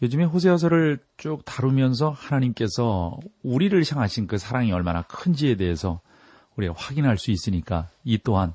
[0.00, 6.00] 요즘에 호세아서를 쭉 다루면서 하나님께서 우리를 향하신 그 사랑이 얼마나 큰지에 대해서
[6.56, 8.54] 우리가 확인할 수 있으니까 이 또한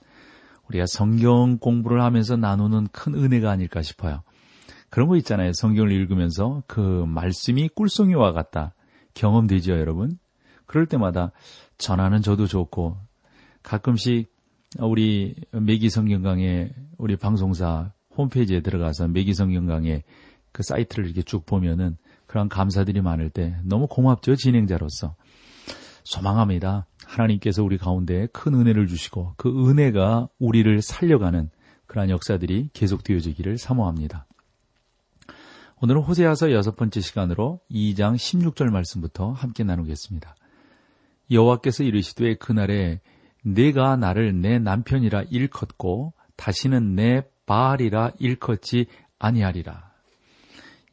[0.67, 4.23] 우리가 성경 공부를 하면서 나누는 큰 은혜가 아닐까 싶어요.
[4.89, 5.51] 그런 거 있잖아요.
[5.53, 8.73] 성경을 읽으면서 그 말씀이 꿀송이와 같다.
[9.13, 10.17] 경험되죠, 여러분?
[10.65, 11.31] 그럴 때마다
[11.77, 12.97] 전하는 저도 좋고
[13.63, 14.31] 가끔씩
[14.79, 20.03] 우리 매기 성경강의 우리 방송사 홈페이지에 들어가서 매기 성경강의
[20.57, 25.15] 그 사이트를 이렇게 쭉 보면은 그런 감사들이 많을 때 너무 고맙죠, 진행자로서.
[26.03, 26.87] 소망합니다.
[27.05, 31.51] 하나님께서 우리 가운데 큰 은혜를 주시고 그 은혜가 우리를 살려가는
[31.85, 34.25] 그러한 역사들이 계속되어지기를 사모합니다.
[35.79, 40.35] 오늘은 호세아서 여섯 번째 시간으로 2장 16절 말씀부터 함께 나누겠습니다.
[41.29, 43.01] 여호와께서 이르시되 그날에
[43.43, 48.87] 내가 나를 내 남편이라 일컫고 다시는 내 바알이라 일컫지
[49.19, 49.86] 아니하리라.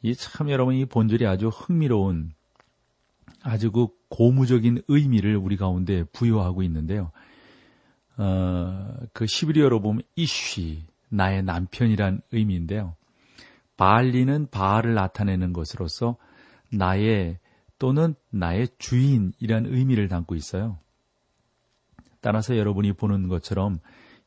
[0.05, 2.31] 이 참 여러분 이 본절이 아주 흥미로운
[3.41, 7.11] 아주 그 고무적인 의미를 우리 가운데 부여하고 있는데요.
[8.17, 12.95] 어, 그 시브리어로 보면 이쉬 나의 남편이란 의미인데요.
[13.77, 16.17] 바알리는 바알을 나타내는 것으로서
[16.71, 17.39] 나의
[17.79, 20.77] 또는 나의 주인이란 의미를 담고 있어요.
[22.21, 23.79] 따라서 여러분이 보는 것처럼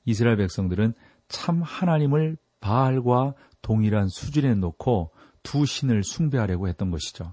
[0.05, 0.95] 이스라엘 백성들은
[1.29, 5.13] 참 하나님을 바알과 동일한 수준에 놓고
[5.49, 7.33] 두 신을 숭배하려고 했던 것이죠.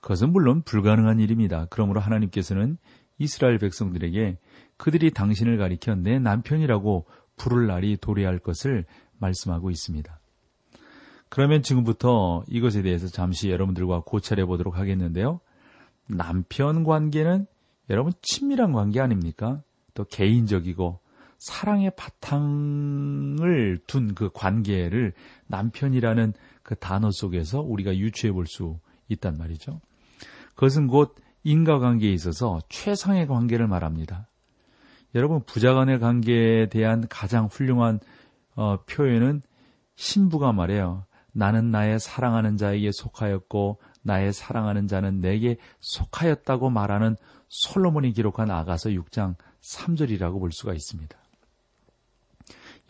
[0.00, 1.66] 그것은 물론 불가능한 일입니다.
[1.68, 2.78] 그러므로 하나님께서는
[3.18, 4.38] 이스라엘 백성들에게
[4.78, 7.04] 그들이 당신을 가리켜 내 남편이라고
[7.36, 8.86] 부를 날이 도래할 것을
[9.18, 10.20] 말씀하고 있습니다.
[11.28, 15.40] 그러면 지금부터 이것에 대해서 잠시 여러분들과 고찰해 보도록 하겠는데요.
[16.08, 17.46] 남편 관계는
[17.90, 19.62] 여러분 친밀한 관계 아닙니까?
[19.92, 20.98] 또 개인적이고
[21.42, 25.12] 사랑의 바탕을 둔 그 관계를
[25.48, 29.80] 남편이라는 그 단어 속에서 우리가 유추해 볼 수 있단 말이죠.
[30.54, 34.28] 그것은 곧 인과관계에 있어서 최상의 관계를 말합니다.
[35.16, 37.98] 여러분 부자 간의 관계에 대한 가장 훌륭한
[38.54, 39.42] 어, 표현은
[39.96, 41.06] 신부가 말해요.
[41.32, 47.16] 나는 나의 사랑하는 자에게 속하였고 나의 사랑하는 자는 내게 속하였다고 말하는
[47.48, 51.21] 솔로몬이 기록한 아가서 6장 3절이라고 볼 수가 있습니다.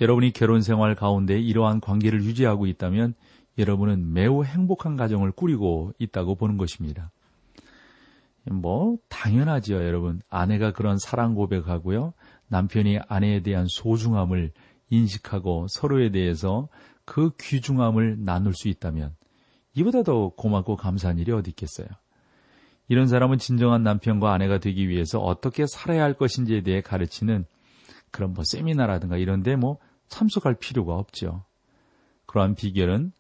[0.00, 3.14] 여러분이 결혼 생활 가운데 이러한 관계를 유지하고 있다면
[3.58, 7.10] 여러분은 매우 행복한 가정을 꾸리고 있다고 보는 것입니다.
[8.50, 10.20] 뭐 당연하지요, 여러분.
[10.28, 12.12] 아내가 그런 사랑 고백하고요.
[12.48, 14.52] 남편이 아내에 대한 소중함을
[14.91, 16.69] 인식하고 서로에 대해서
[17.04, 19.14] 그 귀중함을 나눌 수 있다면
[19.75, 21.86] 이보다 더 고맙고 감사한 일이 어디 있겠어요.
[22.88, 27.47] 이런 사람은 진정한 남편과 아내가 되기 위해서 어떻게 살아야 할 것인지에 대해 가르치는
[28.12, 31.45] 그런 뭐 세미나라든가 이런데 뭐 참석할 필요가 없죠.
[32.27, 33.12] 그러한 비결은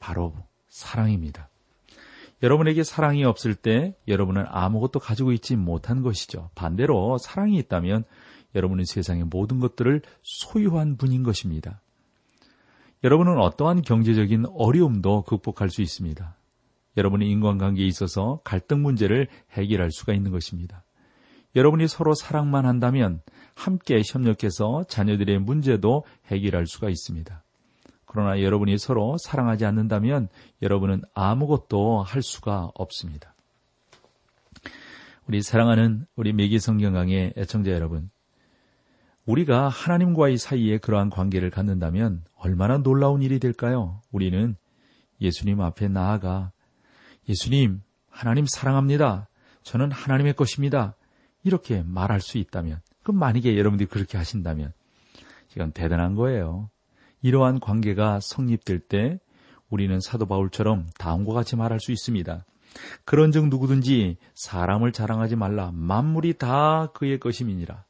[0.00, 0.34] 바로
[0.68, 1.48] 사랑입니다.
[2.42, 6.50] 여러분에게 사랑이 없을 때 여러분은 아무것도 가지고 있지 못한 것이죠.
[6.54, 8.04] 반대로 사랑이 있다면
[8.54, 11.82] 여러분은 세상의 모든 것들을 소유한 분인 것입니다.
[13.04, 16.36] 여러분은 어떠한 경제적인 어려움도 극복할 수 있습니다.
[16.96, 20.82] 여러분의 인간관계에 있어서 갈등 문제를 해결할 수가 있는 것입니다.
[21.56, 23.22] 여러분이 서로 사랑만 한다면
[23.60, 27.44] 함께 협력해서 자녀들의 문제도 해결할 수가 있습니다.
[28.06, 30.28] 그러나 여러분이 서로 사랑하지 않는다면
[30.62, 33.34] 여러분은 아무것도 할 수가 없습니다.
[35.28, 38.10] 우리 사랑하는 우리 매기 성경강의 애청자 여러분,
[39.26, 44.00] 우리가 하나님과의 사이에 그러한 관계를 갖는다면 얼마나 놀라운 일이 될까요?
[44.10, 44.56] 우리는
[45.20, 46.50] 예수님 앞에 나아가
[47.28, 49.28] 예수님, 하나님 사랑합니다.
[49.62, 50.96] 저는 하나님의 것입니다.
[51.44, 52.80] 이렇게 말할 수 있다면,
[53.10, 54.72] 그럼 만약에 여러분들이 그렇게 하신다면,
[55.52, 56.70] 이건 대단한 거예요.
[57.22, 59.18] 이러한 관계가 성립될 때
[59.68, 62.44] 우리는 사도 바울처럼 다음과 같이 말할 수 있습니다.
[63.04, 65.72] 그런즉 누구든지 사람을 자랑하지 말라.
[65.74, 67.84] 만물이 다 그의 것임이니라.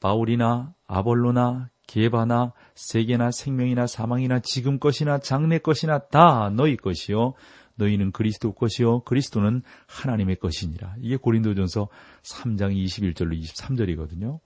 [0.00, 7.34] 바울이나 아볼로나 게바나 세계나 생명이나 사망이나 지금 것이나 장래 것이나 다 너희 것이요
[7.76, 10.96] 너희는 그리스도 것이요 그리스도는 하나님의 것이니라.
[11.00, 11.88] 이게 고린도전서
[12.22, 14.40] 3장 21절로 23절이거든요.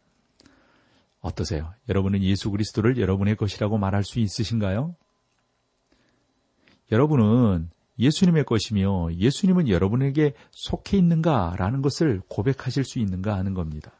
[1.21, 1.73] 어떠세요?
[1.89, 4.95] 여러분은 예수 그리스도를 여러분의 것이라고 말할 수 있으신가요?
[6.93, 13.93] 여러분은 예수님의 것이며 예수님은 여러분에게 속해 있는가라는 것을 고백하실 수 있는가 하는 겁니다.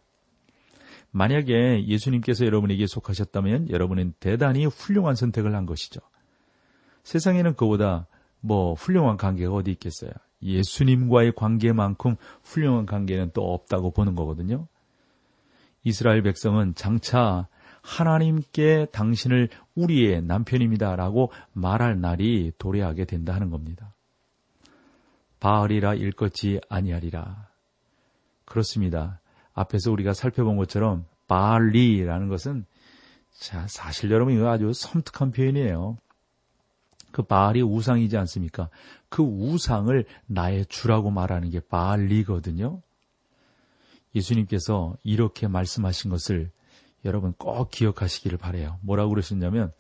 [1.11, 6.01] 만약에 예수님께서 여러분에게 속하셨다면 여러분은 대단히 훌륭한 선택을 한 것이죠.
[7.05, 8.07] 세상에는 그보다
[8.47, 10.11] 뭐 훌륭한 관계가 어디 있겠어요.
[10.41, 12.15] 예수님과의 관계만큼
[12.45, 14.69] 훌륭한 관계는 또 없다고 보는 거거든요.
[15.83, 17.49] 이스라엘 백성은 장차
[17.83, 23.95] 하나님께 당신을 우리의 남편입니다라고 말할 날이 도래하게 된다 하는 겁니다.
[25.41, 27.49] 바알이라 일것이 아니하리라.
[28.45, 29.21] 그렇습니다.
[29.55, 32.65] 앞에서 우리가 살펴본 것처럼 바알리라는 것은
[33.33, 35.99] 자, 사실 여러분 이거 아주 섬뜩한 표현이에요.
[37.17, 38.69] 그 바알이 우상이지 않습니까?
[39.09, 42.83] 그 우상을 나의 주라고 말하는 게 바알리거든요.
[44.15, 46.51] 예수님께서 이렇게 말씀하신 것을
[47.07, 48.79] 여러분 꼭 기억하시기를 바래요.
[48.83, 49.73] 뭐라고 그러셨냐면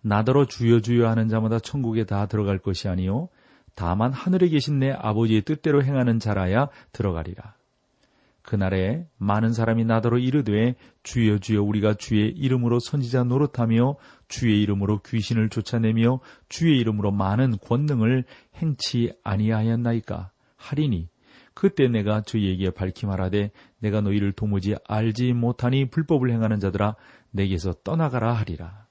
[0.00, 3.30] 나더러 주여 주여 하는 자마다 천국에 다 들어갈 것이 아니요
[3.74, 7.56] 다만 하늘에 계신 내 아버지의 뜻대로 행하는 자라야 들어가리라.
[8.46, 13.96] 그날에 많은 사람이 나더러 이르되 주여 주여 우리가 주의 이름으로 선지자 노릇하며
[14.28, 21.08] 주의 이름으로 귀신을 쫓아내며 주의 이름으로 많은 권능을 행치 아니하였나이까 하리니
[21.54, 23.50] 그때 내가 저희에게 밝히 말하되
[23.80, 26.94] 내가 너희를 도무지 알지 못하니 불법을 행하는 자들아
[27.32, 28.86] 내게서 떠나가라 하리라.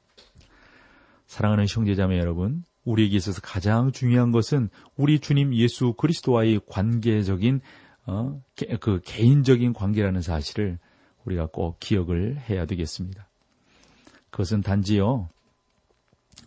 [1.28, 7.62] 사랑하는 형제자매 여러분, 우리에게 있어서 가장 중요한 것은 우리 주님 예수 그리스도와의 관계적인
[8.06, 8.42] 어,
[8.80, 10.78] 그 개인적인 관계라는 사실을
[11.26, 13.28] 우리가 꼭 기억을 해야 되겠습니다.
[14.30, 15.30] 그것은 단지요.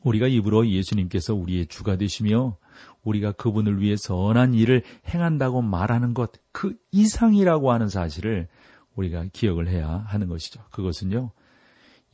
[0.05, 2.57] 우리가 입으로 예수님께서 우리의 주가 되시며
[3.03, 8.49] 우리가 그분을 위해 선한 일을 행한다고 말하는 것, 그 이상이라고 하는 사실을
[8.95, 10.63] 우리가 기억을 해야 하는 것이죠.
[10.71, 11.31] 그것은요,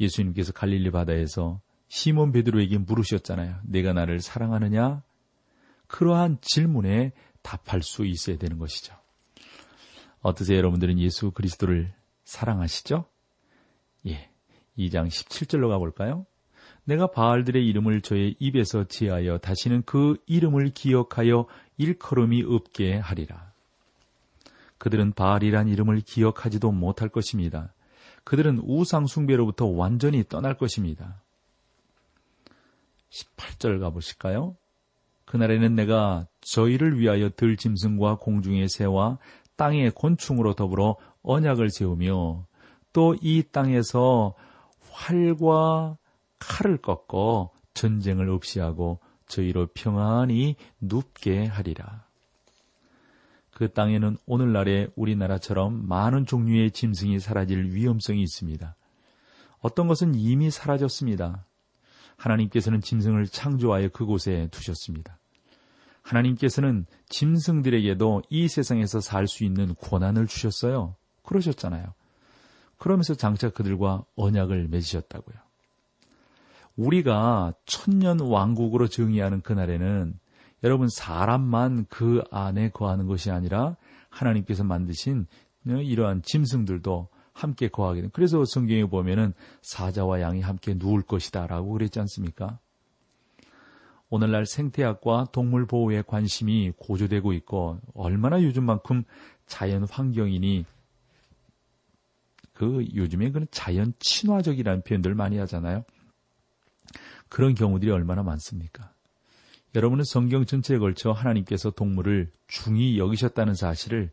[0.00, 3.56] 예수님께서 갈릴리 바다에서 시몬 베드로에게 물으셨잖아요.
[3.64, 5.02] 내가 나를 사랑하느냐?
[5.87, 7.12] 그러한 질문에
[7.43, 8.94] 답할 수 있어야 되는 것이죠.
[10.25, 10.56] 어떠세요?
[10.56, 11.93] 여러분들은 예수 그리스도를
[12.25, 13.05] 사랑하시죠?
[14.06, 14.31] 예.
[14.79, 16.25] 2장 17절로 가볼까요?
[16.85, 23.53] 내가 바알들의 이름을 저의 입에서 제하여 다시는 그 이름을 기억하여 일컬음이 없게 하리라.
[24.79, 27.75] 그들은 바알이란 이름을 기억하지도 못할 것입니다.
[28.25, 31.21] 그들은 우상 숭배로부터 완전히 떠날 것입니다.
[33.11, 34.56] 18절 가보실까요?
[35.26, 39.19] 그날에는 내가 저희를 위하여 들 짐승과 공중의 새와
[39.56, 42.47] 땅의 곤충으로 더불어 언약을 세우며
[42.93, 44.35] 또 이 땅에서
[44.91, 45.99] 활과
[46.39, 52.05] 칼을 꺾어 전쟁을 없이 하고 저희로 평안히 눕게 하리라.
[53.51, 58.77] 그 땅에는 오늘날의 우리나라처럼 많은 종류의 짐승이 사라질 위험성이 있습니다.
[59.61, 61.47] 어떤 것은 이미 사라졌습니다.
[62.17, 65.19] 하나님께서는 짐승을 창조하여 그곳에 두셨습니다.
[66.05, 70.95] 하나님께서는 짐승들에게도 이 세상에서 살 수 있는 권한을 주셨어요.
[71.25, 71.95] 그러셨잖아요.
[72.79, 75.37] 그러면서 장차 그들과 언약을 맺으셨다고요.
[76.77, 80.19] 우리가 천년 왕국으로 정의하는 그날에는
[80.62, 83.77] 여러분 사람만 그 안에 거하는 것이 아니라
[84.11, 85.27] 하나님께서 만드신
[85.67, 88.11] 이러한 짐승들도 함께 거하게 된.
[88.12, 92.59] 그래서 성경에 보면은 사자와 양이 함께 누울 것이다라고 그랬지 않습니까?
[94.14, 99.02] 오늘날 생태학과 동물 보호에 관심이 고조되고 있고 얼마나 요즘만큼
[99.47, 100.66] 자연 환경이니
[102.52, 105.83] 그 요즘에 그런 자연 친화적이라는 표현들 많이 하잖아요.
[107.28, 108.92] 그런 경우들이 얼마나 많습니까?
[109.75, 114.12] 여러분은 성경 전체에 걸쳐 하나님께서 동물을 중히 여기셨다는 사실을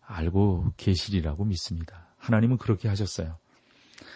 [0.00, 2.06] 알고 계시리라고 믿습니다.
[2.16, 3.36] 하나님은 그렇게 하셨어요.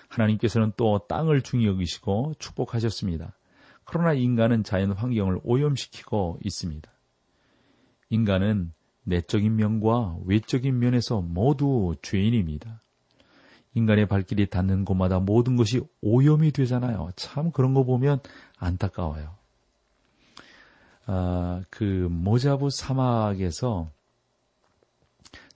[0.08, 3.34] 하나님께서는 또 땅을 중히 여기시고 축복하셨습니다.
[3.90, 6.88] 그러나 인간은 자연 환경을 오염시키고 있습니다.
[8.10, 12.82] 인간은 내적인 면과 외적인 면에서 모두 죄인입니다.
[13.74, 17.10] 인간의 발길이 닿는 곳마다 모든 것이 오염이 되잖아요.
[17.16, 18.20] 참 그런 거 보면
[18.58, 19.34] 안타까워요.
[21.06, 23.90] 아, 그 모자부 사막에서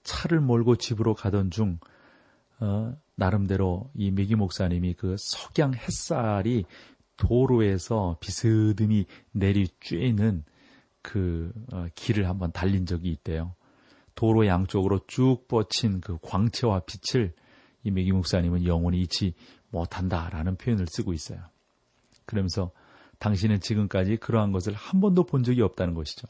[0.03, 1.79] 차를 몰고 집으로 가던 중
[2.59, 6.64] 어, 나름대로 이 메기 목사님이 그 석양 햇살이
[7.16, 10.42] 도로에서 비스듬히 내리 쬐는
[11.02, 13.54] 그 어, 길을 한번 달린 적이 있대요.
[14.14, 17.35] 도로 양쪽으로 쭉 뻗친 그 광채와 빛을
[17.83, 19.35] 이 메기 목사님은 영원히 잊지
[19.71, 21.40] 못한다라는 표현을 쓰고 있어요.
[22.25, 22.71] 그러면서
[23.18, 26.26] 당신은 지금까지 그러한 것을 한 번도 본 적이 없다는 것이죠.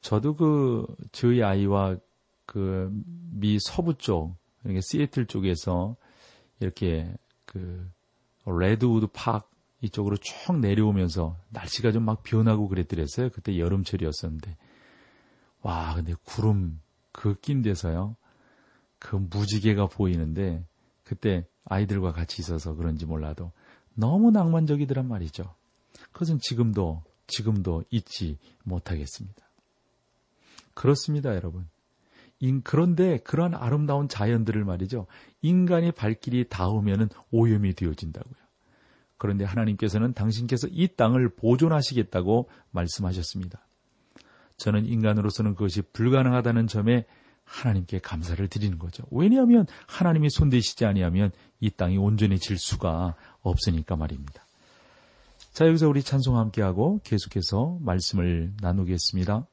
[0.00, 1.96] 저도 그 저희 아이와
[2.44, 2.90] 그
[3.36, 5.96] 미 서부 쪽, 시애틀 쪽에서
[6.60, 7.12] 이렇게
[7.44, 7.90] 그
[8.46, 9.50] Redwood Park
[9.80, 13.30] 이쪽으로 쭉 내려오면서 날씨가 좀 막 변하고 그랬더랬어요.
[13.30, 14.56] 그때 여름철이었었는데.
[15.62, 16.80] 와, 근데 구름
[17.12, 18.16] 그 낀 데서요.
[18.98, 20.64] 그 무지개가 보이는데
[21.04, 23.52] 그때 아이들과 같이 있어서 그런지 몰라도
[23.94, 25.54] 너무 낭만적이더란 말이죠.
[26.12, 29.44] 그것은 지금도 지금도 잊지 못하겠습니다.
[30.74, 31.68] 그렇습니다, 여러분.
[32.64, 35.06] 그런데 그러한 아름다운 자연들을 말이죠.
[35.42, 38.34] 인간의 발길이 닿으면 오염이 되어진다고요.
[39.18, 43.66] 그런데 하나님께서는 당신께서 이 땅을 보존하시겠다고 말씀하셨습니다.
[44.58, 47.06] 저는 인간으로서는 그것이 불가능하다는 점에
[47.44, 49.04] 하나님께 감사를 드리는 거죠.
[49.10, 54.44] 왜냐하면 하나님이 손대시지 아니하면 이 땅이 온전해질 수가 없으니까 말입니다.
[55.52, 59.46] 자, 여기서 우리 찬송 함께하고 계속해서 말씀을 나누겠습니다.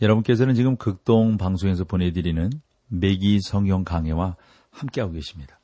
[0.00, 2.50] 여러분께서는 지금 극동 방송에서 보내드리는
[2.88, 4.36] 매기 성경 강해와
[4.70, 5.58] 함께하고 계십니다.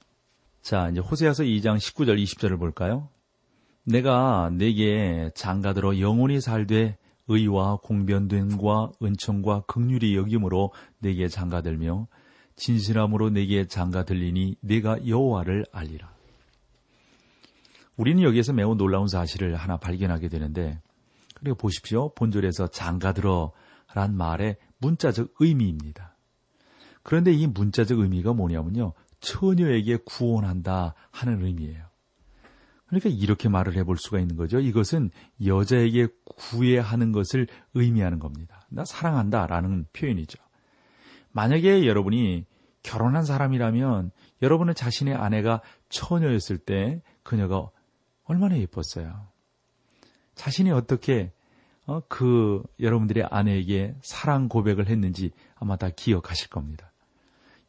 [0.63, 3.09] 자, 이제 호세아서 2장 19절 20절을 볼까요?
[3.85, 6.97] 내가 내게 장가들어 영원히 살되
[7.29, 12.07] 의와 공변됨과 은총과 극률이 여김으로 내게 장가들며
[12.57, 16.13] 진실함으로 내게 장가들리니 내가 여호와를 알리라.
[17.97, 20.81] 우리는 여기에서 매우 놀라운 사실을 하나 발견하게 되는데,
[21.35, 22.15] 그리고 보십시오.
[22.15, 23.53] 본절에서 장가들어
[23.95, 26.17] 란 말의 문자적 의미입니다.
[27.03, 28.93] 그런데 이 문자적 의미가 뭐냐면요.
[29.21, 31.85] 처녀에게 구원한다 하는 의미예요.
[32.87, 34.61] 그러니까 이렇게 말을 해볼 수가 있는 거죠.
[34.61, 35.11] 이것은
[35.45, 38.67] 여자에게 구애하는 것을 의미하는 겁니다.
[38.69, 40.39] 나 사랑한다 라는 표현이죠.
[41.31, 42.45] 만약에 여러분이
[42.83, 44.11] 결혼한 사람이라면
[44.43, 47.71] 여러분은 자신의 아내가 처녀였을 때 그녀가
[48.25, 49.29] 얼마나 예뻤어요.
[50.35, 51.33] 자신이 어떻게
[51.87, 56.93] 어, 그 여러분들의 아내에게 사랑 고백을 했는지 아마 다 기억하실 겁니다.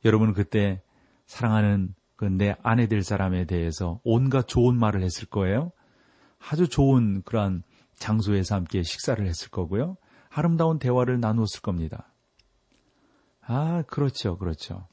[0.05, 0.81] 여러분은 그때
[1.25, 5.71] 사랑하는 그 내 아내 될 사람에 대해서 온갖 좋은 말을 했을 거예요.
[6.39, 7.63] 아주 좋은 그러한
[7.95, 9.97] 장소에서 함께 식사를 했을 거고요.
[10.29, 12.13] 아름다운 대화를 나누었을 겁니다.
[13.41, 14.87] 아, 그렇죠, 그렇죠.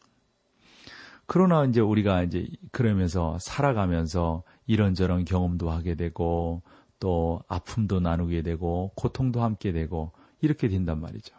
[1.27, 6.63] 그러나 이제 우리가 이제 그러면서 살아가면서 이런저런 경험도 하게 되고
[7.01, 11.35] 또 아픔도 나누게 되고 고통도 함께 되고 이렇게 된단 말이죠.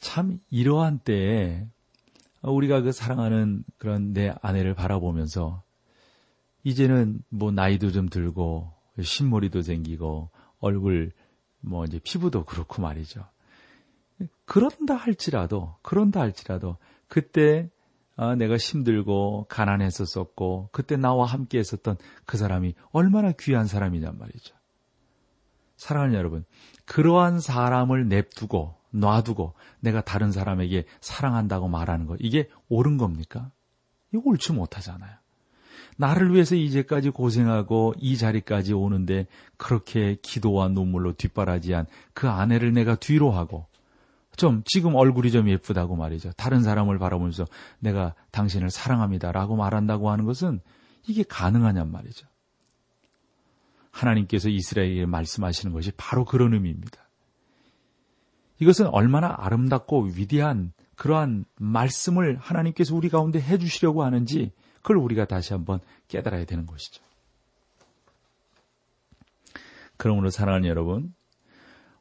[0.00, 1.66] 참 이러한 때에
[2.42, 5.62] 우리가 그 사랑하는 그런 내 아내를 바라보면서
[6.64, 11.12] 이제는 뭐 나이도 좀 들고 신머리도 생기고 얼굴
[11.60, 13.24] 뭐 이제 피부도 그렇고 말이죠.
[14.44, 16.76] 그런다 할지라도 그런다 할지라도
[17.08, 17.70] 그때
[18.22, 21.96] 아, 내가 힘들고 가난했었었고 그때 나와 함께 했었던
[22.26, 24.54] 그 사람이 얼마나 귀한 사람이냔 말이죠.
[25.78, 26.44] 사랑하는 여러분,
[26.84, 33.52] 그러한 사람을 냅두고 놔두고 내가 다른 사람에게 사랑한다고 말하는 것 이게 옳은 겁니까?
[34.12, 35.16] 이거 옳지 못하잖아요.
[35.96, 43.30] 나를 위해서 이제까지 고생하고 이 자리까지 오는데 그렇게 기도와 눈물로 뒷바라지한 그 아내를 내가 뒤로
[43.30, 43.69] 하고
[44.40, 46.32] 좀 지금 얼굴이 좀 예쁘다고 말이죠.
[46.32, 47.44] 다른 사람을 바라보면서
[47.78, 50.60] 내가 당신을 사랑합니다라고 말한다고 하는 것은
[51.06, 52.26] 이게 가능하냔 말이죠.
[53.90, 57.06] 하나님께서 이스라엘에게 말씀하시는 것이 바로 그런 의미입니다.
[58.60, 65.80] 이것은 얼마나 아름답고 위대한 그러한 말씀을 하나님께서 우리 가운데 해주시려고 하는지 그걸 우리가 다시 한번
[66.08, 67.02] 깨달아야 되는 것이죠.
[69.98, 71.12] 그러므로 사랑하는 여러분,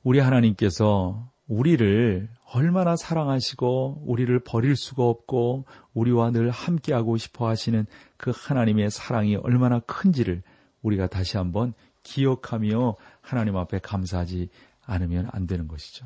[0.04, 7.86] 우리 하나님께서 우리를 얼마나 사랑하시고 우리를 버릴 수가 없고 우리와 늘 함께하고 싶어 하시는
[8.18, 10.44] 그 하나님의 사랑이 얼마나 큰지를
[10.84, 14.50] 우리가 다시 한번 기억하며 하나님 앞에 감사하지
[14.86, 16.06] 않으면 안 되는 것이죠.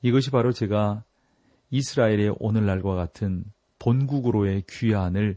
[0.00, 1.04] 이것이 바로 제가
[1.70, 3.44] 이스라엘의 오늘날과 같은
[3.78, 5.36] 본국으로의 귀환을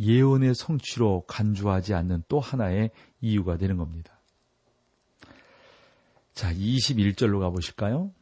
[0.00, 4.19] 예언의 성취로 간주하지 않는 또 하나의 이유가 되는 겁니다.
[6.40, 8.12] 자, 21절로 가보실까요?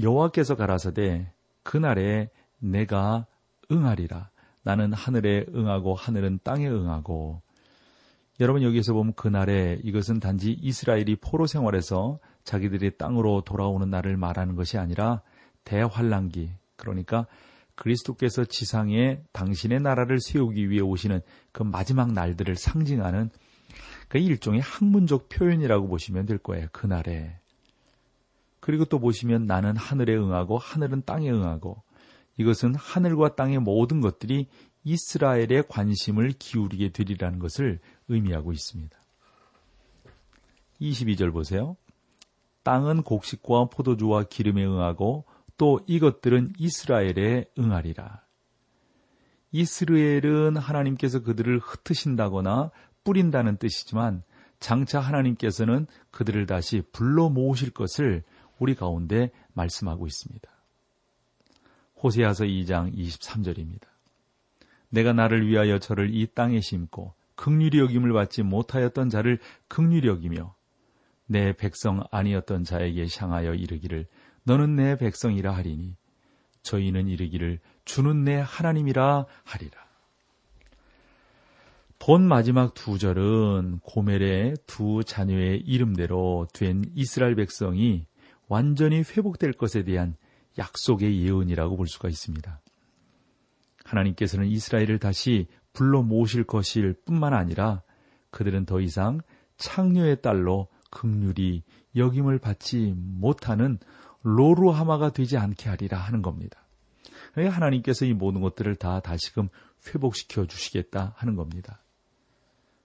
[0.00, 1.32] 여호와께서 가라사대
[1.64, 3.26] 그날에 내가
[3.72, 4.30] 응하리라.
[4.62, 7.42] 나는 하늘에 응하고 하늘은 땅에 응하고
[8.38, 14.78] 여러분 여기에서 보면 그날에 이것은 단지 이스라엘이 포로 생활에서 자기들이 땅으로 돌아오는 날을 말하는 것이
[14.78, 15.22] 아니라
[15.64, 17.26] 대환란기 그러니까
[17.74, 23.30] 그리스도께서 지상에 당신의 나라를 세우기 위해 오시는 그 마지막 날들을 상징하는
[24.08, 26.68] 그 일종의 학문적 표현이라고 보시면 될 거예요.
[26.72, 27.38] 그날에.
[28.60, 31.82] 그리고 또 보시면 나는 하늘에 응하고 하늘은 땅에 응하고
[32.36, 34.48] 이것은 하늘과 땅의 모든 것들이
[34.84, 38.96] 이스라엘의 관심을 기울이게 되리라는 것을 의미하고 있습니다.
[40.80, 41.76] 22절 보세요.
[42.62, 45.24] 땅은 곡식과 포도주와 기름에 응하고
[45.56, 48.22] 또 이것들은 이스라엘에 응하리라.
[49.50, 52.70] 이스라엘은 하나님께서 그들을 흩으신다거나
[53.08, 54.22] 뿌린다는 뜻이지만
[54.60, 58.22] 장차 하나님께서는 그들을 다시 불러 모으실 것을
[58.58, 60.46] 우리 가운데 말씀하고 있습니다.
[62.02, 63.84] 호세아서 2장 23절입니다.
[64.90, 70.54] 내가 나를 위하여 저를 이 땅에 심고 극률이 여김을 받지 못하였던 자를 극률이 여기며
[71.24, 74.06] 내 백성 아니었던 자에게 향하여 이르기를
[74.42, 75.96] 너는 내 백성이라 하리니
[76.62, 79.87] 저희는 이르기를 주는 내 하나님이라 하리라.
[81.98, 88.06] 본 마지막 두 절은 고멜의 두 자녀의 이름대로 된 이스라엘 백성이
[88.46, 90.16] 완전히 회복될 것에 대한
[90.56, 92.60] 약속의 예언이라고 볼 수가 있습니다.
[93.84, 97.82] 하나님께서는 이스라엘을 다시 불러 모으실 것일 뿐만 아니라
[98.30, 99.20] 그들은 더 이상
[99.56, 101.62] 창녀의 딸로 극률이
[101.96, 103.78] 역임을 받지 못하는
[104.22, 106.66] 로루하마가 되지 않게 하리라 하는 겁니다.
[107.34, 109.48] 하나님께서 이 모든 것들을 다 다시금
[109.86, 111.82] 회복시켜 주시겠다 하는 겁니다.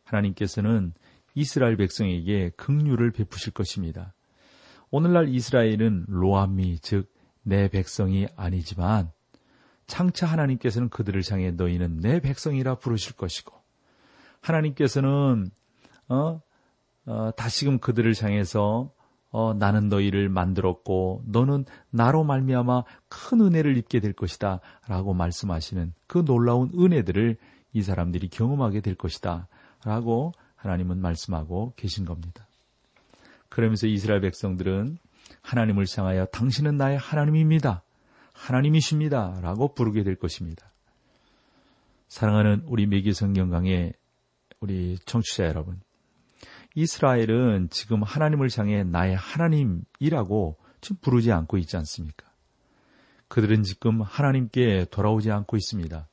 [0.03, 0.93] 하나님께서는
[1.35, 4.13] 이스라엘 백성에게 긍휼을 베푸실 것입니다.
[4.91, 7.13] 오늘날 이스라엘은 로암미 즉
[7.43, 9.11] 내 백성이 아니지만
[9.85, 13.53] 장차 하나님께서는 그들을 향해 너희는 내 백성이라 부르실 것이고
[14.41, 15.51] 하나님께서는
[16.07, 16.41] 어,
[17.05, 18.91] 어 다시금 그들을 향해서
[19.31, 26.71] 어, 나는 너희를 만들었고 너는 나로 말미암아 큰 은혜를 입게 될 것이다라고 말씀하시는 그 놀라운
[26.73, 27.37] 은혜들을
[27.73, 29.47] 이 사람들이 경험하게 될 것이다
[29.85, 32.47] 라고 하나님은 말씀하고 계신 겁니다.
[33.49, 34.97] 그러면서 이스라엘 백성들은
[35.41, 37.83] 하나님을 향하여 당신은 나의 하나님입니다.
[38.33, 39.39] 하나님이십니다.
[39.41, 40.71] 라고 부르게 될 것입니다.
[42.07, 43.93] 사랑하는 우리 매기성경강의
[44.59, 45.81] 우리 청취자 여러분.
[46.75, 52.25] 이스라엘은 지금 하나님을 향해 나의 하나님이라고 지금 부르지 않고 있지 않습니까?
[53.27, 56.07] 그들은 지금 하나님께 돌아오지 않고 있습니다.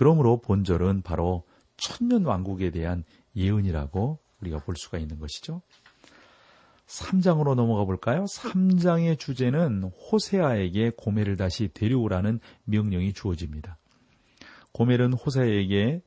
[0.00, 1.44] 그러므로 본절은 바로
[1.76, 3.04] 천년 왕국에 대한
[3.36, 5.60] 예언이라고 우리가 볼 수가 있는 것이죠.
[6.86, 8.24] 3장으로 넘어가 볼까요?
[8.24, 13.76] 3장의 주제는 호세아에게 고멜을 다시 데려오라는 명령이 주어집니다.
[14.72, 16.00] 고멜은 호세아에게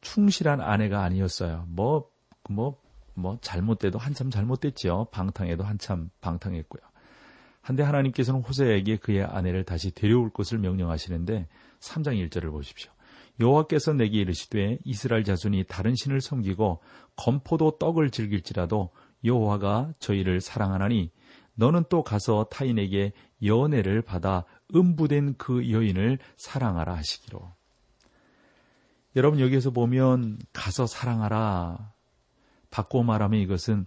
[0.00, 1.64] 충실한 아내가 아니었어요.
[1.70, 2.08] 뭐,
[2.48, 2.80] 뭐,
[3.14, 5.08] 뭐, 잘못돼도 한참 잘못됐죠.
[5.10, 6.82] 방탕해도 한참 방탕했고요.
[7.62, 11.48] 한데 하나님께서는 호세에게 그의 아내를 다시 데려올 것을 명령하시는데
[11.80, 12.92] 3장 1절을 보십시오.
[13.40, 16.80] 여호와께서 내게 이르시되 이스라엘 자손이 다른 신을 섬기고
[17.16, 18.90] 건포도 떡을 즐길지라도
[19.24, 21.10] 여호와가 저희를 사랑하나니
[21.54, 23.12] 너는 또 가서 타인에게
[23.44, 27.52] 연애를 받아 음부된 그 여인을 사랑하라 하시기로.
[29.16, 31.92] 여러분 여기에서 보면 가서 사랑하라.
[32.70, 33.86] 바꿔 말하면 이것은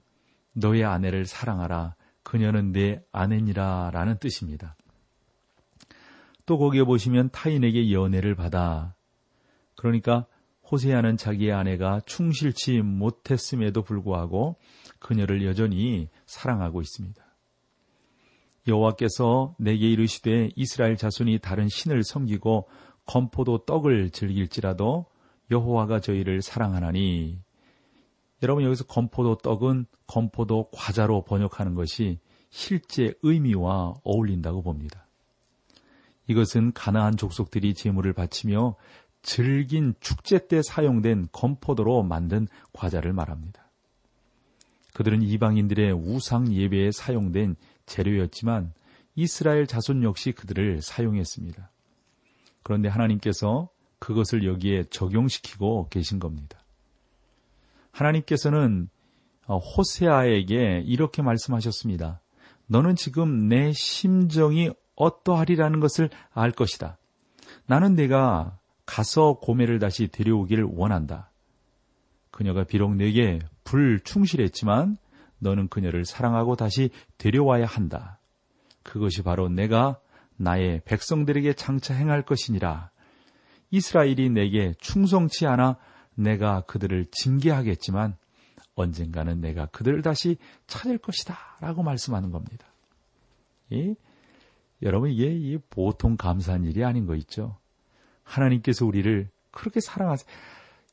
[0.53, 1.95] 너의 아내를 사랑하라.
[2.23, 4.75] 그녀는 내 아내니라 라는 뜻입니다.
[6.45, 8.95] 또 거기에 보시면 타인에게 연애를 받아
[9.83, 10.25] 그러니까
[10.71, 14.55] 호세아는 자기의 아내가 충실치 못했음에도 불구하고
[14.99, 17.21] 그녀를 여전히 사랑하고 있습니다.
[18.65, 22.69] 여호와께서 내게 이르시되 이스라엘 자손이 다른 신을 섬기고
[23.05, 25.05] 건포도 떡을 즐길지라도
[25.51, 27.41] 여호와가 저희를 사랑하나니
[28.41, 32.19] 여러분 여기서 건포도 떡은 건포도 과자로 번역하는 것이
[32.49, 35.09] 실제 의미와 어울린다고 봅니다.
[36.27, 38.77] 이것은 가나안 족속들이 제물을 바치며
[39.23, 43.71] 즐긴 축제 때 사용된 건포도로 만든 과자를 말합니다.
[44.93, 47.55] 그들은 이방인들의 우상 예배에 사용된
[47.85, 48.73] 재료였지만
[49.15, 51.71] 이스라엘 자손 역시 그들을 사용했습니다.
[52.61, 56.59] 그런데 하나님께서 그것을 여기에 적용시키고 계신 겁니다.
[57.91, 58.89] 하나님께서는
[59.45, 62.21] 어, 호세아에게 이렇게 말씀하셨습니다.
[62.67, 66.97] 너는 지금 내 심정이 어떠하리라는 것을 알 것이다.
[67.65, 71.31] 나는 내가 가서 고매를 다시 데려오기를 원한다.
[72.31, 74.97] 그녀가 비록 내게 불충실했지만
[75.39, 78.19] 너는 그녀를 사랑하고 다시 데려와야 한다.
[78.81, 79.99] 그것이 바로 내가
[80.35, 82.89] 나의 백성들에게 장차 행할 것이니라.
[83.71, 85.77] 이스라엘이 내게 충성치 않아
[86.15, 88.17] 내가 그들을 징계하겠지만
[88.75, 91.37] 언젠가는 내가 그들을 다시 찾을 것이다.
[91.59, 92.65] 라고 말씀하는 겁니다.
[93.71, 93.95] 예?
[94.81, 97.57] 여러분, 이게 보통 감사한 일이 아닌 거 있죠?
[98.23, 100.27] 하나님께서 우리를 그렇게 사랑하세요.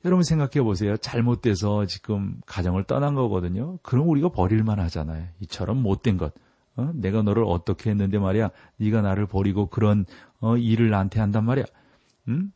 [0.04, 0.96] 여러분 생각해 보세요.
[0.96, 3.78] 잘못돼서 지금 가정을 떠난 거거든요.
[3.82, 5.26] 그럼 우리가 버릴만 하잖아요.
[5.40, 6.32] 이처럼 못된 것.
[6.76, 6.90] 어?
[6.94, 8.50] 내가 너를 어떻게 했는데 말이야.
[8.78, 10.06] 네가 나를 버리고 그런
[10.40, 11.64] 어, 일을 나한테 한단 말이야.
[12.28, 12.52] 응?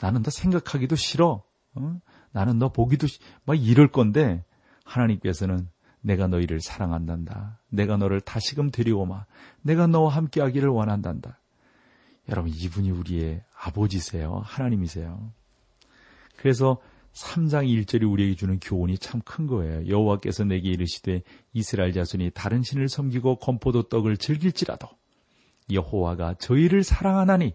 [0.00, 1.42] 나는 너 생각하기도 싫어.
[1.74, 2.00] 어?
[2.30, 3.18] 나는 너 보기도 시...
[3.44, 4.44] 막 이럴 건데
[4.84, 5.68] 하나님께서는
[6.00, 7.60] 내가 너희를 사랑한단다.
[7.70, 9.24] 내가 너를 다시금 데리고마.
[9.62, 11.40] 내가 너와 함께하기를 원한단다.
[12.28, 14.40] 여러분 이분이 우리의 아버지세요.
[14.44, 15.32] 하나님이세요.
[16.36, 16.80] 그래서
[17.12, 19.86] 3장 1절이 우리에게 주는 교훈이 참 큰 거예요.
[19.88, 24.88] 여호와께서 내게 이르시되 이스라엘 자손이 다른 신을 섬기고 건포도 떡을 즐길지라도
[25.72, 27.54] 여호와가 저희를 사랑하나니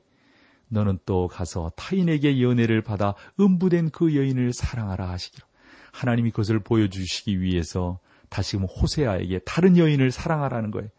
[0.70, 5.46] 너는 또 가서 타인에게 연애를 받아 음부된 그 여인을 사랑하라 하시기로
[5.92, 10.90] 하나님이 그것을 보여주시기 위해서 다시금 호세아에게 다른 여인을 사랑하라는 거예요.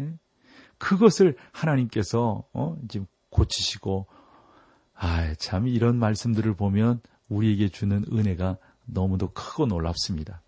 [0.00, 0.12] 예?
[0.78, 4.06] 그것을 하나님께서 어, 지금 고치시고
[4.94, 10.42] 아, 참 이런 말씀들을 보면 우리에게 주는 은혜가 너무도 크고 놀랍습니다.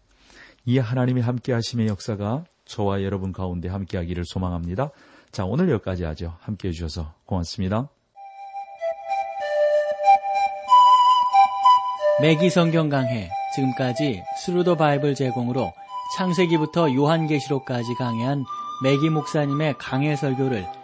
[0.65, 4.91] 이 하나님의 함께 하심의 역사가 저와 여러분 가운데 함께 하기를 소망합니다.
[5.33, 6.37] 자, 오늘 여기까지 하죠.
[6.41, 7.89] 함께 해주셔서 고맙습니다.
[12.21, 15.73] 맥기 성경 강해 지금까지 Thru the Bible 제공으로
[16.17, 18.45] 창세기부터 요한계시록까지 강해한
[18.85, 20.84] 맥기 목사님의 강해 설교를